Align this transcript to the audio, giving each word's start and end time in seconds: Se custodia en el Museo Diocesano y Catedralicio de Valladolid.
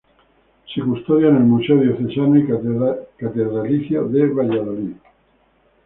Se 0.73 0.81
custodia 0.81 1.27
en 1.29 1.35
el 1.35 1.43
Museo 1.43 1.77
Diocesano 1.79 2.35
y 2.39 2.47
Catedralicio 3.19 4.07
de 4.07 4.27
Valladolid. 4.29 4.93